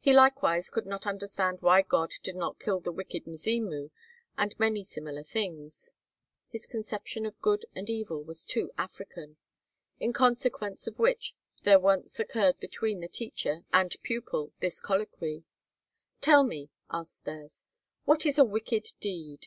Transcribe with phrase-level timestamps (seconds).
[0.00, 3.92] He likewise could not understand why God did not kill the wicked "Mzimu,"
[4.36, 5.92] and many similar things.
[6.48, 9.36] His conception of good and evil was too African;
[10.00, 15.44] in consequence of which there once occurred between the teacher and pupil this colloquy:
[16.20, 17.66] "Tell me," asked Stas,
[18.04, 19.46] "what is a wicked deed?"